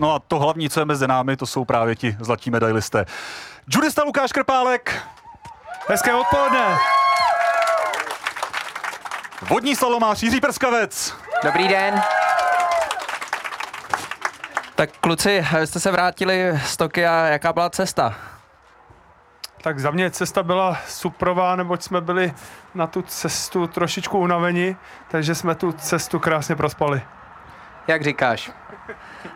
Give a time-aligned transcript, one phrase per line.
[0.00, 3.06] No a to hlavní, co je mezi námi, to jsou právě ti zlatí medailisté.
[3.74, 5.02] Judista Lukáš Krpálek.
[5.88, 6.78] Hezké odpoledne.
[9.42, 11.14] Vodní slalomář Jiří Prskavec.
[11.44, 12.02] Dobrý den.
[14.74, 18.14] Tak kluci, vy jste se vrátili z Tokia, jaká byla cesta?
[19.62, 22.32] Tak za mě cesta byla suprová, neboť jsme byli
[22.74, 24.76] na tu cestu trošičku unaveni,
[25.08, 27.02] takže jsme tu cestu krásně prospali.
[27.86, 28.50] Jak říkáš?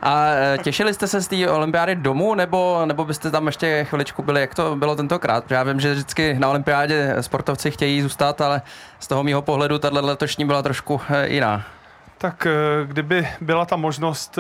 [0.03, 4.23] A e, těšili jste se z té olympiády domů, nebo, nebo byste tam ještě chviličku
[4.23, 4.41] byli?
[4.41, 5.51] Jak to bylo tentokrát?
[5.51, 8.63] Já vím, že vždycky na olympiádě sportovci chtějí zůstat, ale
[8.99, 11.63] z toho mýho pohledu tahle letošní byla trošku e, jiná.
[12.19, 12.51] Tak e,
[12.87, 14.39] kdyby byla ta možnost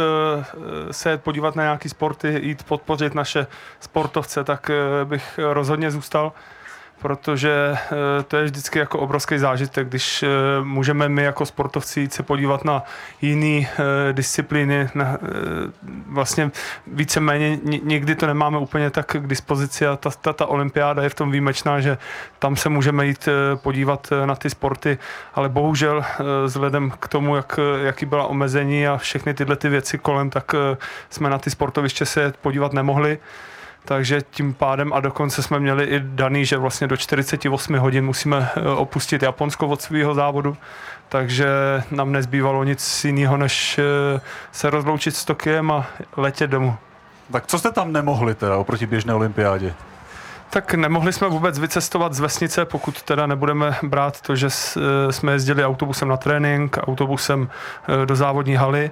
[0.91, 3.47] se podívat na nějaký sporty, jít podpořit naše
[3.81, 4.71] sportovce, tak
[5.05, 6.33] bych rozhodně zůstal
[7.05, 10.29] protože eh, to je vždycky jako obrovský zážitek, když eh,
[10.65, 12.83] můžeme my jako sportovci jít se podívat na
[13.23, 15.19] jiné eh, disciplíny, na,
[16.07, 16.51] vlastně
[16.87, 21.15] víceméně někdy to nemáme úplně tak k dispozici a ta, ta, ta olympiáda je v
[21.15, 21.99] tom výjimečná, že
[22.39, 24.99] tam se můžeme jít podívat na ty sporty,
[25.35, 26.05] ale bohužel
[26.45, 30.55] vzhledem k tomu, jak, jaký byla omezení a všechny tyhle ty věci kolem, tak
[31.11, 33.19] jsme na ty sportoviště se podívat nemohli
[33.85, 38.49] takže tím pádem a dokonce jsme měli i daný, že vlastně do 48 hodin musíme
[38.57, 40.57] eh, opustit Japonsko od svého závodu,
[41.09, 41.47] takže
[41.91, 44.21] nám nezbývalo nic jiného, než eh,
[44.53, 46.77] se rozloučit s Tokiem a letět domů.
[47.33, 49.75] Tak co jste tam nemohli teda oproti běžné olympiádě?
[50.51, 55.33] Tak nemohli jsme vůbec vycestovat z vesnice, pokud teda nebudeme brát to, že eh, jsme
[55.33, 57.49] jezdili autobusem na trénink, autobusem
[58.05, 58.91] do závodní haly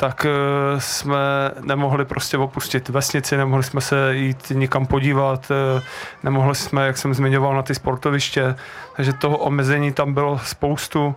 [0.00, 1.18] tak eh, jsme
[1.60, 5.82] nemohli prostě opustit vesnici, nemohli jsme se jít nikam podívat, eh,
[6.22, 8.56] nemohli jsme, jak jsem zmiňoval, na ty sportoviště,
[8.96, 11.14] takže toho omezení tam bylo spoustu,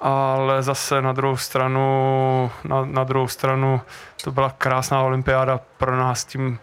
[0.00, 3.80] ale zase na druhou stranu, na, na druhou stranu
[4.24, 6.58] to byla krásná olympiáda pro nás tím,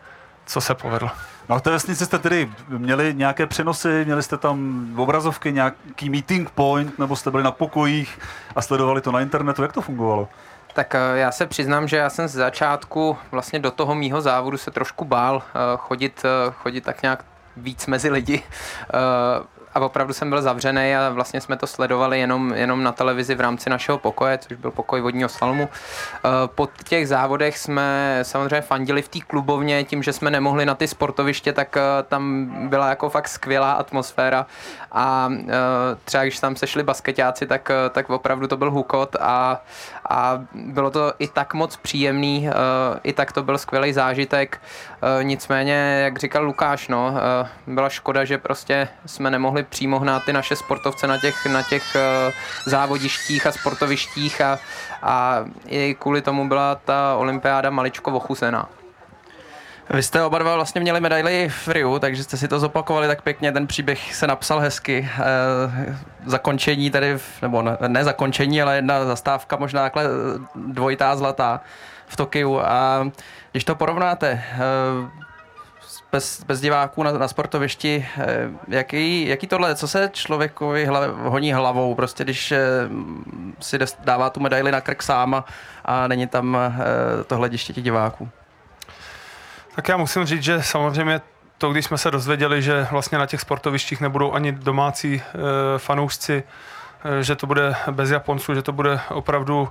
[0.46, 1.10] co se povedlo.
[1.50, 6.10] No a v té vesnici jste tedy měli nějaké přenosy, měli jste tam obrazovky, nějaký
[6.10, 8.20] meeting point, nebo jste byli na pokojích
[8.56, 10.28] a sledovali to na internetu, jak to fungovalo?
[10.74, 14.58] Tak eh, já se přiznám, že já jsem z začátku vlastně do toho mýho závodu
[14.58, 17.26] se trošku bál eh, chodit, eh, chodit tak nějak
[17.58, 18.44] víc mezi lidi
[19.74, 23.42] a opravdu jsem byl zavřený a vlastně jsme to sledovali jenom, jenom na televizi v
[23.42, 25.70] rámci našeho pokoje, což byl pokoj vodního salmu.
[25.70, 30.76] Eh, po těch závodech jsme samozřejmě fandili v té klubovně, tím, že jsme nemohli na
[30.76, 34.46] ty sportoviště, tak eh, tam byla jako fakt skvělá atmosféra
[34.92, 35.54] a eh,
[36.06, 39.62] třeba když tam sešli basketáci, tak, tak opravdu to byl hukot a,
[40.10, 42.50] a bylo to i tak moc příjemný,
[43.04, 44.62] i tak to byl skvělý zážitek.
[45.22, 47.14] Nicméně, jak říkal Lukáš, no,
[47.68, 51.64] byla škoda, že prostě jsme nemohli mohli přímo hnát ty naše sportovce na těch, na
[51.64, 52.34] těch uh,
[52.66, 54.60] závodištích a sportovištích a,
[55.04, 58.70] a i kvůli tomu byla ta olympiáda maličko ochusená.
[59.90, 63.22] Vy jste oba dva vlastně měli medaily v Riu, takže jste si to zopakovali tak
[63.22, 65.10] pěkně, ten příběh se napsal hezky.
[65.20, 65.96] E,
[66.26, 70.04] zakončení tady, nebo ne, ne zakončení, ale jedna zastávka, možná takhle
[70.56, 71.62] dvojitá zlatá
[72.08, 72.60] v Tokiu.
[72.60, 73.08] A
[73.52, 74.42] když to porovnáte, e,
[76.12, 78.08] bez, bez diváků na, na sportovišti.
[78.18, 82.60] Eh, jaký, jaký tohle, co se člověkovi hlav, honí hlavou, prostě když eh,
[83.60, 85.44] si dává tu medaili na krk sám
[85.86, 88.30] a, není tam eh, to hlediště těch diváků?
[89.76, 91.22] Tak já musím říct, že samozřejmě
[91.58, 95.22] to, když jsme se dozvěděli, že vlastně na těch sportovištích nebudou ani domácí
[95.78, 96.44] fanoušci,
[97.22, 99.70] že to bude bez Japonců, že to bude opravdu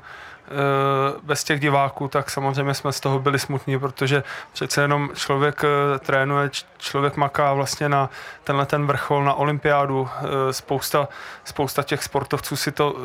[1.22, 4.22] bez těch diváků, tak samozřejmě jsme z toho byli smutní, protože
[4.52, 8.10] přece jenom člověk eh, trénuje, člověk maká vlastně na
[8.44, 10.08] tenhle ten vrchol, na olympiádu.
[10.08, 11.08] Eh, spousta,
[11.44, 12.96] spousta těch sportovců si to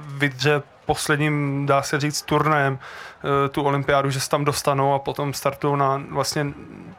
[0.00, 5.34] vydře posledním, dá se říct, turnajem eh, tu olympiádu, že se tam dostanou a potom
[5.34, 6.46] startují na vlastně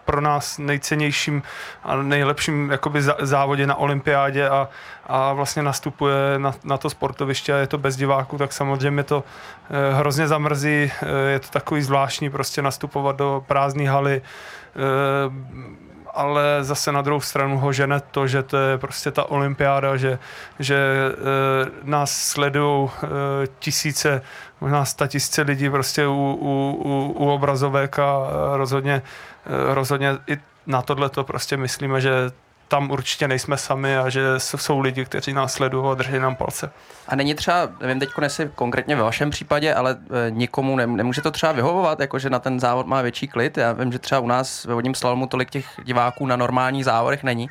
[0.05, 1.43] pro nás nejcennějším
[1.83, 4.69] a nejlepším jakoby závodě na olympiádě a,
[5.07, 9.23] a vlastně nastupuje na, na to sportoviště a je to bez diváků, tak samozřejmě to
[9.23, 14.21] eh, hrozně zamrzí, eh, je to takový zvláštní prostě nastupovat do prázdné haly,
[16.13, 20.19] ale zase na druhou stranu ho žene to, že to je prostě ta olympiáda, že,
[20.59, 21.11] že e,
[21.83, 23.07] nás sledují e,
[23.59, 24.21] tisíce,
[24.61, 30.81] možná tisíce lidí prostě u, u, u, u obrazovek a rozhodně, e, rozhodně i na
[30.81, 32.11] tohle to prostě myslíme, že
[32.69, 36.71] tam určitě nejsme sami a že jsou lidi, kteří nás sledují a drží nám palce.
[37.07, 41.21] A není třeba, nevím teď jestli konkrétně ve vašem případě, ale e, nikomu ne, nemůže
[41.21, 43.57] to třeba vyhovovat, jakože na ten závod má větší klid.
[43.57, 47.23] Já vím, že třeba u nás ve vodním slalomu tolik těch diváků na normálních závodech
[47.23, 47.49] není.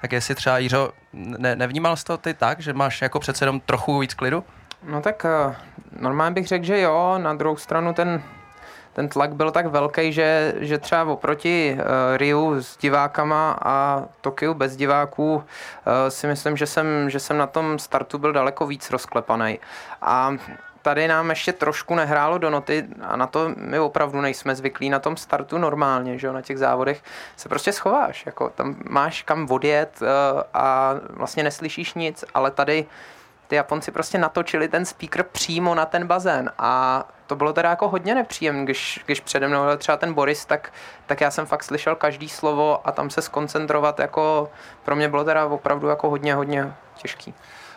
[0.00, 3.60] Tak jestli třeba, Jiřo, ne, nevnímal jsi to ty tak, že máš jako přece jenom
[3.60, 4.44] trochu víc klidu?
[4.88, 5.54] No tak uh,
[6.00, 8.22] normálně bych řekl, že jo, na druhou stranu ten
[8.92, 14.54] ten tlak byl tak velký, že, že třeba oproti uh, Riu s divákama a Tokiu
[14.54, 15.42] bez diváků uh,
[16.08, 19.58] si myslím, že jsem, že jsem na tom startu byl daleko víc rozklepaný.
[20.02, 20.36] A
[20.82, 24.98] tady nám ještě trošku nehrálo do noty a na to my opravdu nejsme zvyklí na
[24.98, 27.02] tom startu normálně, že jo, na těch závodech
[27.36, 30.08] se prostě schováš, jako tam máš kam odjet uh,
[30.54, 32.86] a vlastně neslyšíš nic, ale tady
[33.50, 37.88] ty Japonci prostě natočili ten speaker přímo na ten bazén a to bylo teda jako
[37.88, 40.72] hodně nepříjemné, když, když přede mnou byl třeba ten Boris, tak,
[41.06, 44.50] tak já jsem fakt slyšel každý slovo a tam se skoncentrovat jako
[44.84, 47.34] pro mě bylo teda opravdu jako hodně, hodně těžký.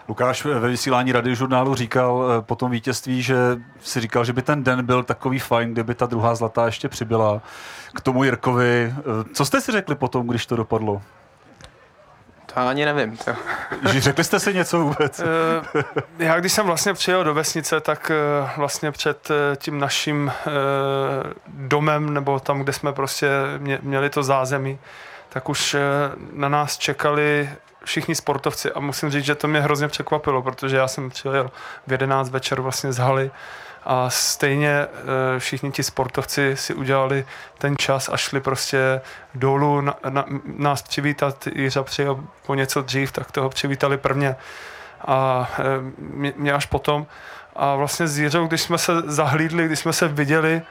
[0.07, 3.37] Lukáš ve vysílání radiožurnálu říkal eh, po tom vítězství, že
[3.79, 7.41] si říkal, že by ten den byl takový fajn, kdyby ta druhá zlatá ještě přibyla
[7.95, 8.93] k tomu Jirkovi.
[8.97, 9.01] Eh,
[9.33, 11.01] co jste si řekli potom, když to dopadlo?
[12.53, 13.17] To ani nevím.
[13.17, 13.31] To.
[13.99, 15.19] Řekli jste si něco vůbec?
[15.19, 15.83] Eh,
[16.19, 18.11] já když jsem vlastně přijel do vesnice, tak
[18.57, 20.31] vlastně před tím naším
[21.47, 23.29] domem, nebo tam, kde jsme prostě
[23.81, 24.79] měli to zázemí,
[25.29, 25.75] tak už
[26.33, 27.49] na nás čekali
[27.85, 31.51] všichni sportovci a musím říct, že to mě hrozně překvapilo, protože já jsem přijel
[31.87, 33.31] v 11 večer vlastně z haly
[33.85, 37.25] a stejně eh, všichni ti sportovci si udělali
[37.57, 39.01] ten čas a šli prostě
[39.35, 40.25] dolů na, na,
[40.57, 41.47] nás přivítat.
[41.47, 44.35] Jiřa přijel po něco dřív, tak toho přivítali prvně
[45.07, 45.63] a eh,
[45.97, 47.05] mě, mě až potom.
[47.55, 50.61] A vlastně s Jiřou, když jsme se zahlídli, když jsme se viděli,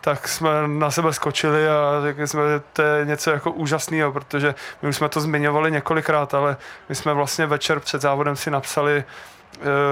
[0.00, 4.54] tak jsme na sebe skočili a řekli jsme, že to je něco jako úžasného, protože
[4.82, 6.56] my už jsme to zmiňovali několikrát, ale
[6.88, 9.04] my jsme vlastně večer před závodem si napsali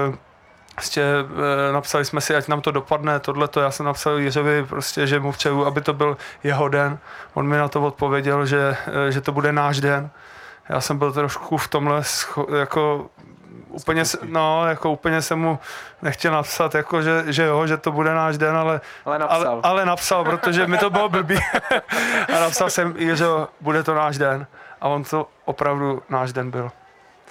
[0.09, 0.15] uh,
[0.75, 1.01] Prostě
[1.69, 5.07] e, napsali jsme si, ať nám to dopadne, tohle to já jsem napsal Jiřovi prostě,
[5.07, 6.97] že mu přeju, aby to byl jeho den.
[7.33, 8.77] On mi na to odpověděl, že,
[9.07, 10.09] e, že to bude náš den.
[10.69, 12.01] Já jsem byl trošku v tomhle
[12.59, 13.09] jako
[13.69, 15.59] úplně, no, jako úplně jsem mu
[16.01, 19.47] nechtěl napsat, jako, že, že jo, že to bude náš den, ale, ale, napsal.
[19.47, 21.37] ale, ale napsal, protože mi to bylo blbý.
[22.35, 23.25] a napsal jsem, že
[23.61, 24.47] bude to náš den.
[24.81, 26.71] A on to opravdu náš den byl.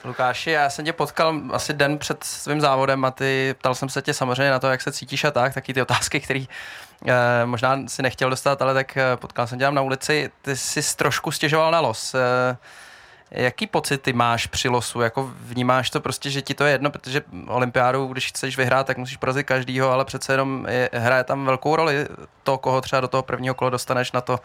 [0.05, 4.03] Lukáši, já jsem tě potkal asi den před svým závodem a ty ptal jsem se
[4.03, 6.45] tě samozřejmě na to, jak se cítíš a tak, taky ty otázky, které
[7.07, 7.13] eh,
[7.45, 10.31] možná si nechtěl dostat, ale tak eh, potkal jsem tě na ulici.
[10.43, 12.15] Ty jsi trošku stěžoval na los.
[12.15, 12.57] Eh,
[13.37, 15.01] Jaký pocity máš při losu?
[15.01, 18.99] Jako vnímáš to prostě, že ti to je jedno, protože olympiádu, když chceš vyhrát, tak
[18.99, 22.07] musíš porazit každýho, ale přece jenom je, hraje tam velkou roli
[22.43, 24.41] to, koho třeba do toho prvního kola dostaneš na to,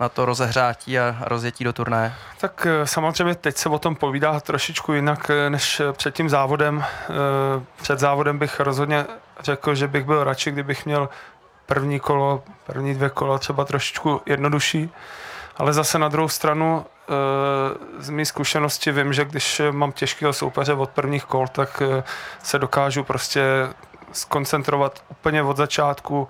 [0.00, 2.14] na to rozehřátí a rozjetí do turné.
[2.40, 6.84] Tak eh, samozřejmě teď se o tom povídá trošičku jinak eh, než před tím závodem.
[6.84, 7.14] Eh,
[7.82, 9.06] před závodem bych rozhodně
[9.40, 11.08] řekl, že bych byl radši, kdybych měl
[11.66, 14.90] první kolo, první dvě kola třeba trošičku jednodušší,
[15.56, 16.93] ale zase na druhou stranu Eh,
[17.98, 22.04] z mé zkušenosti vím, že když mám těžkého soupeře od prvních kol, tak eh,
[22.42, 23.42] se dokážu prostě
[24.12, 26.28] skoncentrovat úplně od začátku,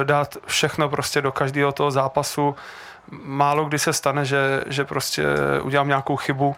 [0.00, 2.56] eh, dát všechno prostě do každého toho zápasu.
[3.24, 5.26] Málo kdy se stane, že, že prostě
[5.62, 6.56] udělám nějakou chybu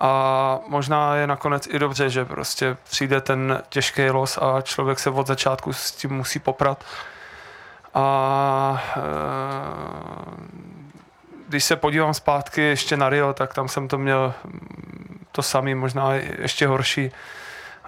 [0.00, 5.10] a možná je nakonec i dobře, že prostě přijde ten těžký los a člověk se
[5.10, 6.84] od začátku s tím musí poprat.
[7.94, 8.82] A
[11.54, 14.34] když se podívám zpátky ještě na Rio, tak tam jsem to měl
[15.32, 17.10] to samý, možná ještě horší.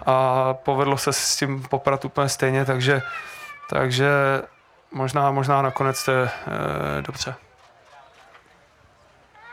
[0.05, 3.01] A povedlo se s tím poprat úplně stejně, takže,
[3.69, 4.09] takže
[4.91, 7.35] možná, možná nakonec to je e, dobře.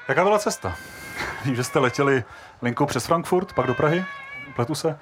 [0.09, 0.77] Jaká byla cesta?
[1.45, 2.25] Vím, že jste letěli
[2.63, 4.05] linkou přes Frankfurt, pak do Prahy.
[4.57, 4.99] Pletu se?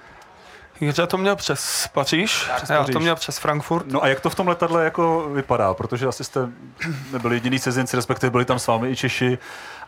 [0.83, 2.93] Jiře to měl přes Paříž, přes já Paříž.
[2.93, 3.87] to měl přes Frankfurt.
[3.87, 5.75] No a jak to v tom letadle jako vypadá?
[5.75, 6.49] Protože asi jste
[7.13, 9.39] nebyli jediný cizinci, respektive byli tam s vámi i Češi.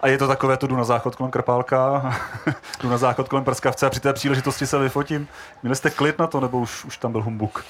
[0.01, 2.15] A je to takové, to jdu na záchod kolem Krpálka,
[2.83, 5.29] jdu na záchod kolem Prskavce a při té příležitosti se vyfotím.
[5.63, 7.65] Měli jste klid na to, nebo už, už tam byl humbuk?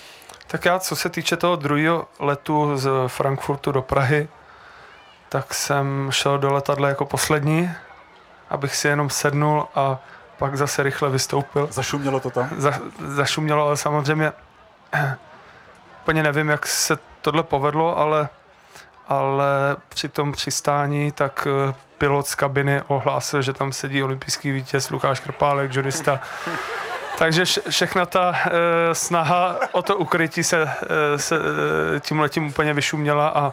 [0.46, 4.28] Tak já, co se týče toho druhého letu z Frankfurtu do Prahy,
[5.28, 7.70] tak jsem šel do letadla jako poslední,
[8.50, 9.98] abych si jenom sednul a
[10.38, 11.68] pak zase rychle vystoupil.
[11.70, 12.48] Zašumělo to tam?
[12.56, 12.72] Za,
[13.06, 14.32] zašumělo, ale samozřejmě
[16.02, 18.28] úplně nevím, jak se tohle povedlo, ale,
[19.08, 19.46] ale
[19.88, 25.20] při tom přistání tak eh, pilot z kabiny ohlásil, že tam sedí olympijský vítěz Lukáš
[25.20, 26.20] Krpálek, judista.
[27.18, 32.74] Takže všechna ta e, snaha o to ukrytí se, e, se e, tím letím úplně
[32.74, 33.52] vyšuměla a,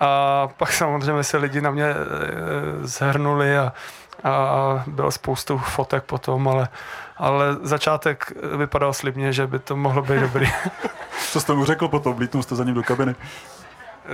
[0.00, 1.96] a pak samozřejmě se lidi na mě e,
[2.82, 3.72] zhrnuli a,
[4.24, 6.68] a bylo spoustu fotek potom, ale,
[7.16, 10.46] ale začátek vypadal slibně, že by to mohlo být dobrý.
[11.32, 12.14] Co jste mu řekl potom?
[12.14, 13.14] Vlítnul jste za ním do kabiny?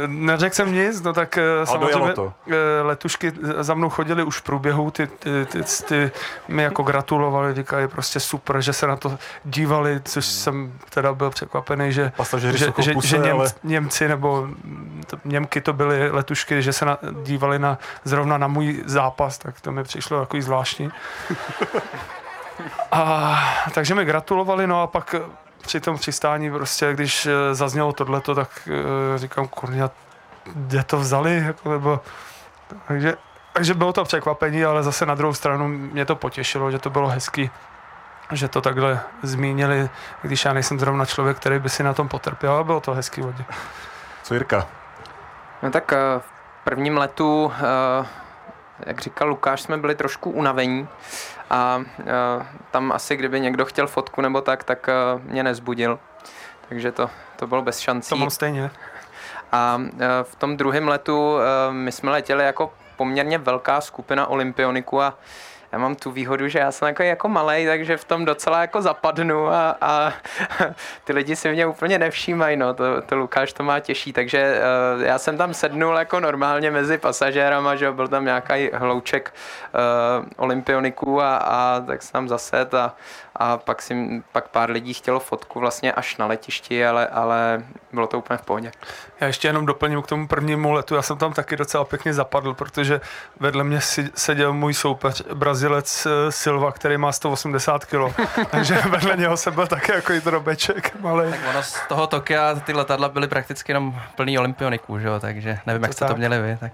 [0.07, 2.33] Neřekl jsem nic, no tak dojelo samozřejmě to.
[2.51, 6.11] eh, letušky za mnou chodili už v průběhu, ty, ty, ty, ty
[6.49, 11.31] mi jako gratulovali, říkají prostě super, že se na to dívali, což jsem teda byl
[11.31, 14.49] překvapený, že, Pasažéři že, že, puse, že Němc, ale Němci nebo
[15.07, 19.61] to, Němky to byly letušky, že se na, dívali na, zrovna na můj zápas, tak
[19.61, 20.91] to mi přišlo takový zvláštní.
[22.93, 23.39] A,
[23.75, 28.35] takže mi gratulovali, no a pak eh, při tom přistání prostě, když eh, zaznělo tohleto,
[28.35, 29.91] tak eh, říkám, kurňa,
[30.55, 32.01] kde to vzali, jako, nebo,
[32.89, 33.17] takže,
[33.53, 37.09] takže bylo to překvapení, ale zase na druhou stranu mě to potěšilo, že to bylo
[37.09, 37.51] hezký,
[38.33, 39.91] že to takhle zmínili,
[40.23, 43.21] když já nejsem zrovna člověk, který by si na tom potrpěl, ale bylo to hezký
[43.21, 43.45] vodě.
[44.23, 44.67] co Jirka?
[45.63, 48.07] No tak eh, v prvním letu, eh,
[48.87, 50.89] jak říkal Lukáš, jsme byli trošku unavení
[51.51, 51.83] a
[52.71, 54.91] tam asi kdyby někdo chtěl fotku nebo tak, tak
[55.23, 55.99] mě nezbudil.
[56.69, 58.09] Takže to, to bylo bez šancí.
[58.09, 58.71] To mám stejně.
[59.53, 59.81] A
[60.23, 61.37] v tom druhém letu
[61.71, 65.19] my jsme letěli jako poměrně velká skupina olympioniků a
[65.73, 68.83] já mám tu výhodu, že já jsem jako, jako malej, takže v tom docela jako
[68.83, 70.13] zapadnu a, a
[71.05, 74.61] ty lidi si mě úplně nevšímají, no, to, to Lukáš to má těžší, takže
[74.97, 79.35] uh, já jsem tam sednul jako normálně mezi pasažérama, že byl tam nějaký hlouček
[80.21, 82.95] uh, olympioniků a, a tak jsem tam zased a,
[83.37, 88.07] a pak, si, pak pár lidí chtělo fotku vlastně až na letišti, ale, ale bylo
[88.07, 88.73] to úplně v pohodě.
[89.21, 90.95] Já ještě jenom doplním k tomu prvnímu letu.
[90.95, 93.01] Já jsem tam taky docela pěkně zapadl, protože
[93.41, 95.23] vedle mě si- seděl můj soupeř,
[95.59, 98.21] Brazilec eh, Silva, který má 180 kg.
[98.51, 101.31] Takže vedle něho jsem byl taky jako i drobeček malý.
[101.31, 105.21] Tak ono z toho Tokia ty letadla byly prakticky jenom plný olympioniků, že jo?
[105.21, 106.17] takže nevím, jak To jste to tak.
[106.19, 106.57] měli vy.
[106.61, 106.73] Tak.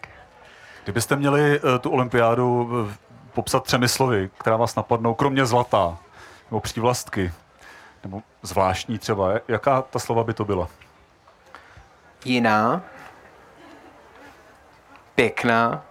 [0.85, 2.95] Kdybyste měli eh, tu olympiádu eh,
[3.33, 5.97] popsat třemi slovy, která vás napadnou, kromě zlatá,
[6.51, 7.33] nebo přívlastky,
[8.03, 10.69] nebo zvláštní třeba, jaká ta slova by to byla?
[12.25, 12.83] Jiná,
[15.15, 15.83] pěkná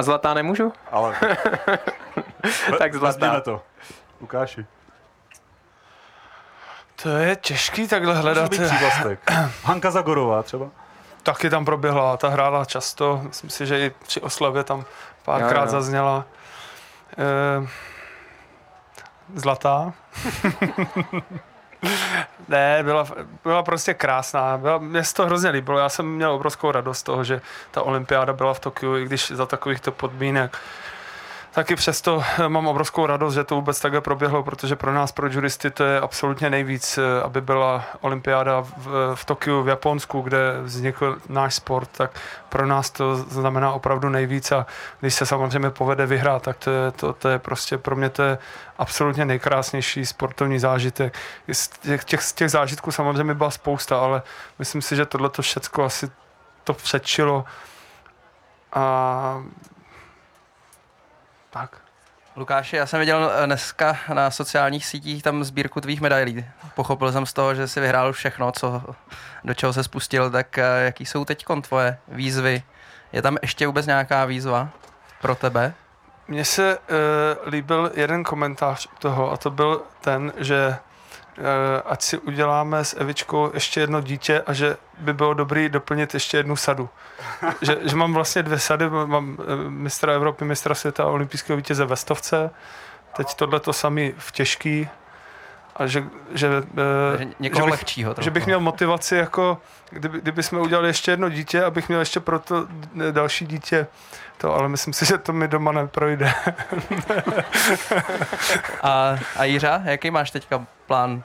[0.00, 0.72] a zlatá nemůžu?
[0.90, 1.16] Ale
[2.78, 3.40] Tak zlatá.
[3.40, 3.62] To.
[4.20, 4.66] Lukáši.
[7.02, 8.50] To je těžký takhle Může hledat.
[8.50, 9.30] být přívlastek.
[9.64, 10.66] Hanka Zagorová třeba.
[11.22, 13.20] Taky tam proběhla, ta hrála často.
[13.22, 14.84] Myslím si, že i při oslavě tam
[15.24, 15.70] párkrát Jo, jo.
[15.70, 16.24] zazněla.
[17.18, 17.68] Eh,
[19.34, 19.92] zlatá.
[22.48, 23.06] ne, byla,
[23.44, 24.58] byla prostě krásná.
[24.58, 25.78] Byla, mně se to hrozně líbilo.
[25.78, 29.46] Já jsem měl obrovskou radost toho, že ta olympiáda byla v Tokiu, i když za
[29.46, 30.58] takovýchto podmínek.
[31.52, 35.28] Taky přesto eh, mám obrovskou radost, že to vůbec takhle proběhlo, protože pro nás, pro
[35.28, 40.60] juristy, to je absolutně nejvíc, eh, aby byla olympiáda v, v Tokiu, v Japonsku, kde
[40.62, 44.66] vznikl náš sport, tak pro nás to znamená opravdu nejvíc a
[45.00, 48.22] když se samozřejmě povede vyhrát, tak to je, to, to je prostě pro mě to
[48.22, 48.38] je
[48.78, 51.18] absolutně nejkrásnější sportovní zážitek.
[51.52, 54.22] Z těch, těch, z těch zážitků samozřejmě byla spousta, ale
[54.58, 56.10] myslím si, že tohle to všecko asi
[56.64, 57.44] to předčilo
[58.72, 59.42] a
[61.50, 61.76] tak.
[62.36, 66.44] Lukáši, já jsem viděl eh, dneska na sociálních sítích tam sbírku tvých medailí.
[66.74, 68.82] Pochopil jsem z toho, že jsi vyhrál všechno, co,
[69.44, 72.62] do čeho se spustil, tak eh, jaký jsou teď tvoje výzvy?
[73.12, 74.68] Je tam ještě vůbec nějaká výzva
[75.20, 75.74] pro tebe?
[76.28, 76.84] Mně se uh,
[77.52, 80.76] líbil jeden komentář toho a to byl ten, že
[81.84, 86.36] ať si uděláme s Evičkou ještě jedno dítě a že by bylo dobrý doplnit ještě
[86.36, 86.88] jednu sadu.
[87.62, 91.84] že, že mám vlastně dvě sady, mám uh, mistra Evropy, mistra světa a olympijského vítěze
[91.84, 92.50] ve stovce,
[93.16, 94.88] teď tohle to samý v těžký
[95.76, 96.04] a že,
[96.34, 96.64] že, uh,
[97.40, 98.14] někoho že bych, lehčího.
[98.20, 99.58] že bych měl motivaci jako,
[99.90, 102.66] kdyby, kdyby jsme udělali ještě jedno dítě, abych měl ještě pro to
[103.10, 103.86] další dítě
[104.40, 106.32] to, ale myslím si, že to mi doma neprojde.
[108.82, 111.22] A, a Jiřa, jaký máš teďka plán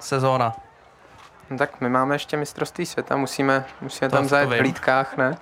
[0.00, 0.52] sezóna?
[1.50, 4.60] No tak my máme ještě mistrovství světa, musíme, musíme To- tam zajet v vím.
[4.60, 5.38] hlídkách, ne?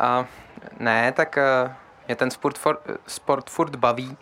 [0.00, 0.24] A
[0.80, 1.74] ne, tak eh,
[2.06, 4.16] mě ten sport, for, sport furt baví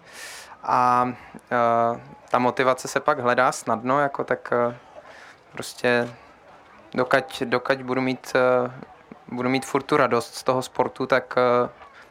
[0.62, 1.08] a
[1.52, 2.00] eh,
[2.30, 4.76] ta motivace se pak hledá snadno, jako tak eh,
[5.52, 6.08] prostě
[6.94, 8.32] dokud, dokud budu mít,
[9.28, 11.34] budu mít furt tu radost z toho sportu, tak,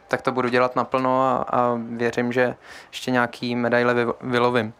[0.08, 2.56] tak to budu dělat naplno a, a věřím, že
[2.90, 4.72] ještě nějaký medaile vy, vylovím.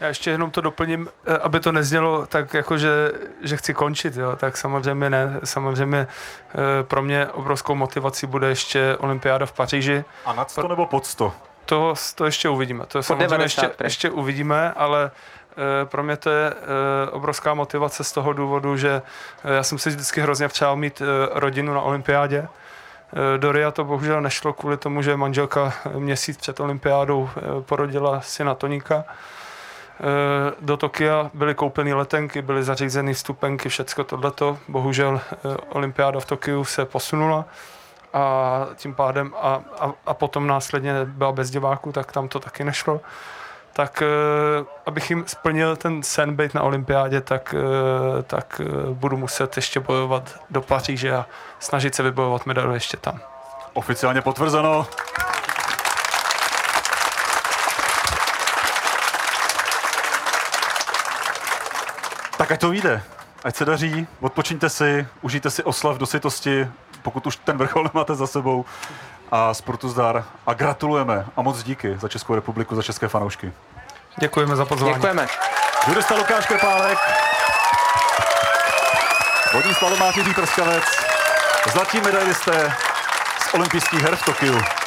[0.00, 4.16] Já ještě jenom to doplním, eh, aby to neznělo tak jako, že, že chci končit,
[4.16, 5.40] jo, tak samozřejmě ne.
[5.44, 10.04] Samozřejmě eh, pro mě obrovskou motivací bude ještě olympiáda v Paříži.
[10.24, 11.32] A nad 100 nebo pod 100?
[11.66, 12.86] To, to ještě uvidíme.
[12.86, 15.10] To samozřejmě 90 ještě, ještě uvidíme, ale
[15.50, 19.02] eh, pro mě to je eh, obrovská motivace z toho důvodu, že
[19.44, 22.48] já jsem si vždycky hrozně přál mít eh, rodinu na olympiádě.
[23.34, 28.54] Eh, Do Ria to bohužel nešlo kvůli tomu, že manželka měsíc před olympiádou porodila syna
[28.54, 29.04] Toníka.
[30.60, 34.58] Do Tokia byly koupeny letenky, byly zařízeny vstupenky, všecko tohleto.
[34.68, 35.20] Bohužel
[35.68, 37.44] olympiáda v Tokiu se posunula
[38.12, 42.64] a tím pádem a, a, a potom následně byla bez diváků, tak tam to taky
[42.64, 43.00] nešlo.
[43.72, 44.02] Tak
[44.86, 47.54] abych jim splnil ten sen být na olympiádě, tak,
[48.26, 48.60] tak
[48.92, 51.26] budu muset ještě bojovat do Paříže a
[51.60, 53.20] snažit se vybojovat medaili ještě tam.
[53.72, 54.86] Oficiálně potvrzeno.
[62.44, 63.02] Tak ať to vyjde.
[63.44, 66.68] Ať se daří, odpočiňte si, užijte si oslav do sytosti,
[67.02, 68.64] pokud už ten vrchol nemáte za sebou.
[69.32, 70.24] A sportu zdar.
[70.46, 71.26] A gratulujeme.
[71.36, 73.52] A moc díky za Českou republiku, za české fanoušky.
[74.20, 74.94] Děkujeme za pozvání.
[74.94, 75.26] Děkujeme.
[75.88, 76.98] Judista Lukáš Krepálek,
[79.54, 80.84] vodní slalomář Jiří Prskavec,
[81.72, 82.72] zlatí medailisté
[83.50, 84.83] z olympijských her v Tokiu.